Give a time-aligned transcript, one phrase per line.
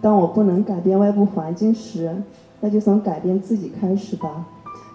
[0.00, 2.14] 当我不能改变外部环境时，
[2.60, 4.46] 那就从改变自己开始吧。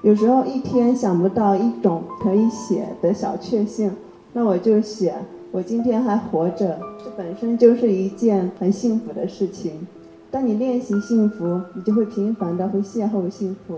[0.01, 3.91] 有时候一天想不到一种可以写的小确幸，
[4.33, 5.13] 那我就写
[5.51, 9.87] 我今天还活着，这本身就是一件很幸福的事情。
[10.31, 13.77] 当你练习幸福，你就会频繁的会邂逅幸福。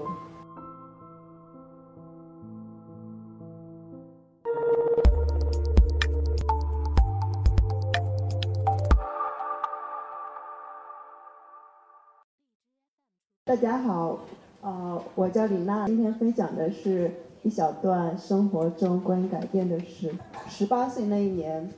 [13.56, 14.20] 大家好，
[14.60, 17.10] 呃，我叫李娜，今天分享的是
[17.42, 20.14] 一小段生活中关于改变的事。
[20.50, 21.70] 十八岁那一年，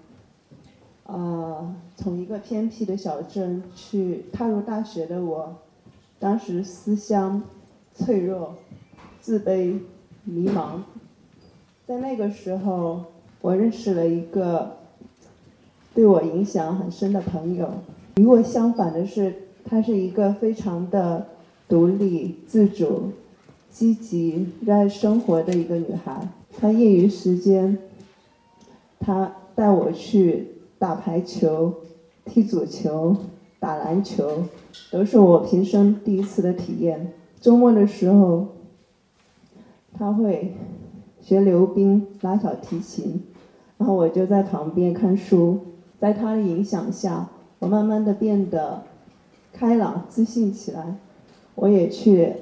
[1.05, 5.55] 呃，从一个偏僻的小镇去踏入大学的我，
[6.17, 7.43] 当时思乡、
[7.93, 8.55] 脆弱、
[9.21, 9.79] 自卑、
[10.23, 10.79] 迷茫。
[11.85, 13.03] 在那个时候，
[13.39, 14.77] 我认识了一个
[15.93, 17.69] 对我影响很深的朋友。
[18.15, 21.27] 与我相反的是，他是一个非常的。
[21.67, 23.11] 独立、自主、
[23.69, 26.29] 积极、热爱生活的一个女孩。
[26.57, 27.77] 她业余时间，
[28.99, 30.47] 她带我去
[30.79, 31.73] 打排球、
[32.23, 33.15] 踢足球、
[33.59, 34.43] 打篮球，
[34.91, 37.13] 都是我平生第一次的体验。
[37.41, 38.47] 周末的时候，
[39.93, 40.55] 她会
[41.21, 43.23] 学溜冰、拉小提琴，
[43.77, 45.59] 然后我就在旁边看书。
[45.99, 47.27] 在她的影响下，
[47.59, 48.83] 我慢慢的变得
[49.51, 50.95] 开朗、自信起来。
[51.57, 52.33] 我也去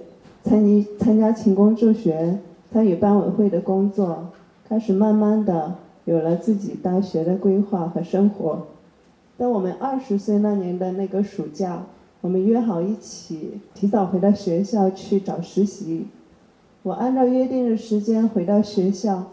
[0.44, 2.38] 参与参加勤工助学，
[2.69, 4.27] 参与班委会的工作，
[4.67, 8.67] 开始慢慢的有了自己大学的规划和生活。
[9.38, 11.83] 在我们二十岁那年的那个暑假，
[12.19, 16.07] 我们约好一起提早回到学校去找实习。
[16.83, 19.23] 我按照约定的时间回到学校，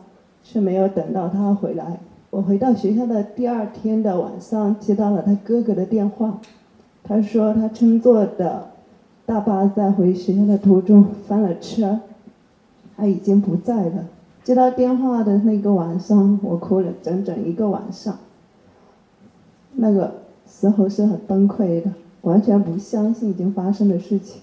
[0.44, 1.98] 却没有等到他回来。
[2.30, 6.38] 我回到学校的第二天的晚上，接到了他哥哥的电话，
[7.02, 8.71] 他说他乘坐的。
[9.24, 12.00] 大巴在回学校的途中翻了车，
[12.96, 14.04] 他已经不在了。
[14.42, 18.18] 接到电话的那个晚上，我哭了整整一个晚上。
[19.74, 20.14] 那个
[20.46, 24.42] 时候是很崩溃的，完全不相信已经发生的事情。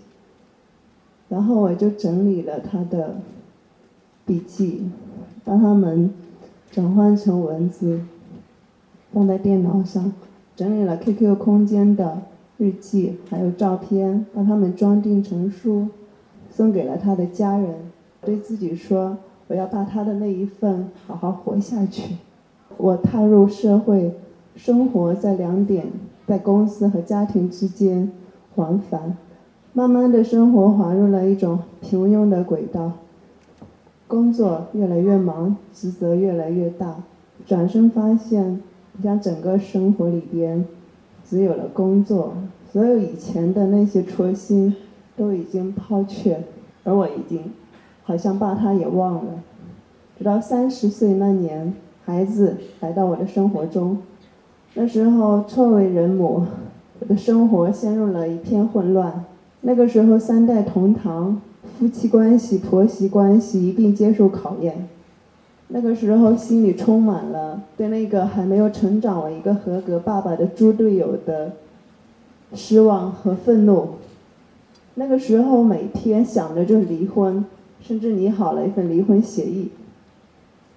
[1.28, 3.18] 然后我就整理了他的
[4.26, 4.90] 笔记，
[5.44, 6.12] 把他们
[6.72, 8.02] 转换成文字，
[9.14, 10.12] 放在电脑上，
[10.56, 12.22] 整理了 QQ 空间的。
[12.60, 15.88] 日记还有照片，把它们装订成书，
[16.52, 17.76] 送给了他的家人。
[18.22, 22.18] 对自己说：“我要把他的那一份好好活下去。”
[22.76, 24.14] 我踏入社会，
[24.58, 25.86] 生活在两点，
[26.28, 28.12] 在公司和家庭之间
[28.56, 29.16] 往返，
[29.72, 32.92] 慢慢的生活滑入了一种平庸的轨道。
[34.06, 37.04] 工作越来越忙，职责越来越大，
[37.46, 38.62] 转身发现，
[39.02, 40.66] 将整个生活里边。
[41.30, 42.34] 只有了工作，
[42.74, 44.76] 所有以前的那些初心
[45.16, 46.44] 都已经抛却，
[46.84, 47.52] 而我已经
[48.04, 49.44] 好像把它也忘了。
[50.18, 51.74] 直到三十岁那年，
[52.04, 54.00] 孩子来到我的生活中，
[54.74, 56.46] 那时候初为人母，
[57.00, 59.24] 我的生活陷入了一片混乱。
[59.62, 61.40] 那个时候三代同堂，
[61.78, 64.90] 夫妻关系、婆媳关系一并接受考验。
[65.72, 71.52] 那个时候，心里充满了对那个还没有成长为一个合格爸爸的猪队友的
[72.56, 73.90] 失望和愤怒。
[74.96, 77.46] 那个时候，每天想着就离婚，
[77.82, 79.70] 甚至拟好了一份离婚协议。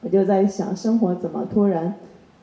[0.02, 1.94] 我就在想，生活怎么突然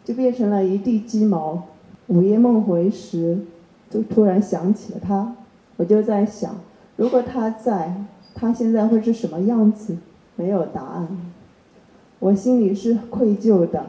[0.04, 1.66] 就变成了一地鸡毛？
[2.08, 3.38] 午夜梦回时，
[3.92, 5.36] 就突然想起了他。
[5.78, 6.56] 我就在想，
[6.96, 7.94] 如果他在，
[8.34, 9.96] 他现在会是什么样子？
[10.36, 11.08] 没有答案。
[12.20, 13.82] 我心里是愧疚的，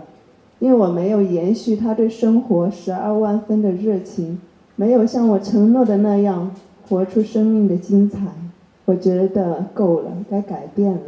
[0.61, 4.39] 因为我没有延续他对生活十二万分的热情，
[4.77, 6.55] 没有像我承诺的那样
[6.89, 8.21] 活出生命的精彩。
[8.85, 11.01] 我觉得够了，该改变了。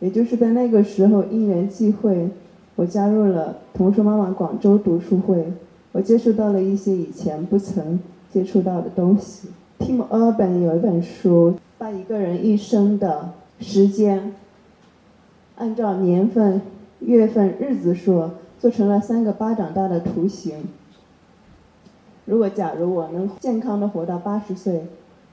[0.00, 2.28] 也就是在那个时候，因缘际会，
[2.74, 5.52] 我加入了童书妈妈广州读书会，
[5.92, 8.00] 我接触到了一些以前不曾
[8.32, 9.48] 接触到的东西。
[9.78, 13.30] Tim Urban 有一本书，把一个人一生的
[13.60, 14.32] 时间。
[15.56, 16.60] 按照年份、
[16.98, 20.64] 月份、日子说，做成了三个巴掌大的图形。
[22.24, 24.86] 如果假如我能健康的活到八十岁，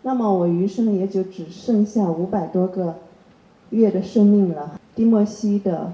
[0.04, 2.96] 那么我余生也就只剩下五百多个
[3.72, 4.80] 月的生命了。
[4.94, 5.94] 蒂莫西的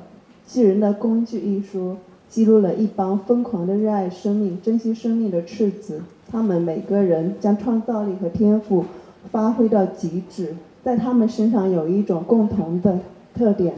[0.53, 1.95] 《巨人的工具》一书，
[2.27, 6.01] 记录了一帮疯狂的热爱生命、珍惜生命的赤子。
[6.29, 8.83] 他们每个人将创造力和天赋
[9.31, 12.99] 发挥到极致，在他们身上有一种共同的
[13.33, 13.73] 特点。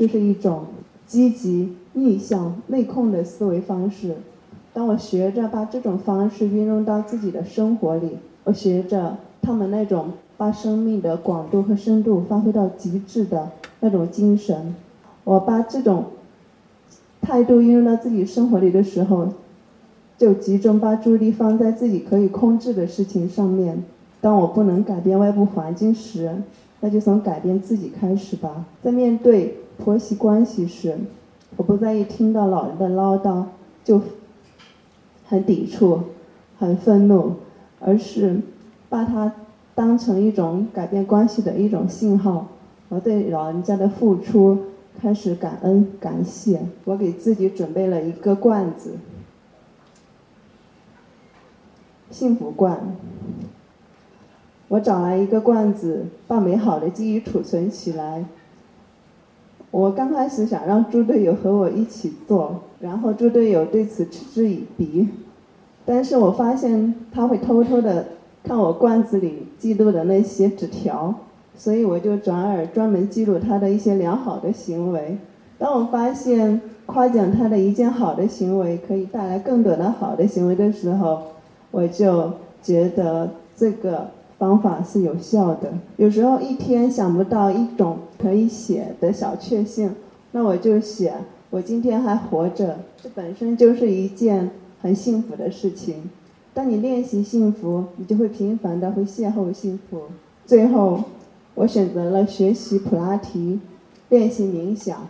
[0.00, 0.62] 就是一种
[1.06, 4.16] 积极逆向内控的思维方式。
[4.72, 13.50] 当我学着把这种方式运用到自己的生活里，我学着他们那种把生命的广度和深度发挥到极致的
[13.80, 14.74] 那种精神。
[15.24, 16.06] 我把这种
[17.20, 19.28] 态度运用到自己生活里的时候，
[20.16, 23.84] 就集中把注意力放在自己可以控制的事情上面。
[24.22, 26.36] 当我不能改变外部环境时，
[26.80, 28.64] 那就从改变自己开始吧。
[28.82, 30.98] 在面对婆媳关系时，
[31.56, 33.44] 我不在意听到老人的唠叨
[33.84, 34.00] 就
[35.26, 36.00] 很抵触、
[36.58, 37.34] 很愤怒，
[37.80, 38.40] 而是
[38.88, 39.32] 把它
[39.74, 42.48] 当成一种改变关系的一种信号。
[42.88, 44.58] 我对老人家的付出
[45.00, 46.60] 开始感恩、感谢。
[46.84, 48.94] 我给自己准备了一个罐子，
[52.10, 52.96] 幸福罐。
[54.70, 58.24] 我找来一个罐子，把美好的记忆储存起来。
[59.72, 65.08] 我刚开始想让猪队友和我一起做，然后猪队友对此嗤之以鼻。
[65.84, 68.06] 但是我发现他会偷偷的
[68.44, 71.12] 看我罐子里记录的那些纸条，
[71.56, 75.18] 所以我就转而专门记录他的一些良好的行为。
[75.58, 81.22] 当我发现夸奖他的一件好的行为可以带来更多的好的行为的时候，
[81.72, 84.10] 我就觉得这个。
[84.40, 85.70] 方法是有效的。
[85.98, 89.94] 有时候一天想不到一种可以写的小确幸，
[90.32, 91.12] 那我就写
[91.50, 94.50] 我今天还活着，这本身就是一件
[94.80, 96.08] 很幸福的事情。
[96.54, 100.04] 当你练习幸福，你就会频繁的会邂逅幸福。
[100.46, 101.04] 最后，
[101.54, 103.60] 我选择了学习普拉提，
[104.08, 105.06] 练习冥想。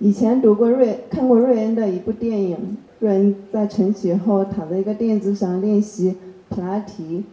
[0.00, 6.14] 以前读过瑞看过瑞恩的一部电影，瑞恩在晨起后躺在一个垫子上练习
[6.50, 7.24] 普拉提。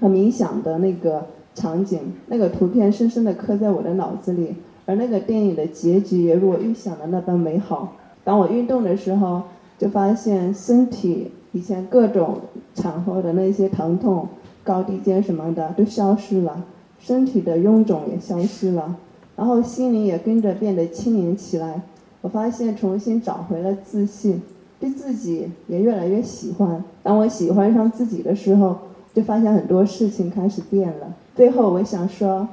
[0.00, 4.54] 和冥想的那个场景，那个图片深深地刻在我的脑子里，
[4.86, 7.94] 而那个电影的结局也如我预想的那般美好。
[8.22, 9.42] 当我运动的时候，
[9.76, 12.36] 就发现身体以前各种
[12.74, 14.28] 产后的那些疼痛、
[14.62, 16.64] 高低肩什么的都消失了，
[17.00, 18.96] 身体的臃肿也消失了，
[19.34, 21.82] 然后心灵也跟着变得轻盈起来。
[22.20, 24.42] 我发现重新找回了自信，
[24.78, 26.84] 对自己也越来越喜欢。
[27.02, 28.76] 当我喜欢上自己的时候。
[29.14, 31.14] 就发现很多事情开始变了。
[31.34, 32.48] 最后，我想说，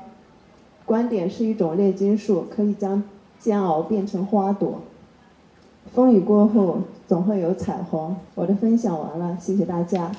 [0.86, 3.04] 观点是一种炼金术，可以将
[3.40, 4.82] 煎熬变成花朵。
[5.94, 8.16] 风雨过后，总会有彩虹。
[8.34, 10.12] 我的分享完了，谢谢大家。